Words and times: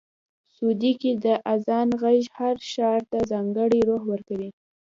سعودي 0.55 0.91
کې 1.01 1.11
د 1.23 1.27
اذان 1.53 1.89
غږ 2.01 2.21
هر 2.37 2.55
ښار 2.71 2.99
ته 3.11 3.17
ځانګړی 3.31 3.79
روح 3.89 4.01
ورکوي. 4.11 4.49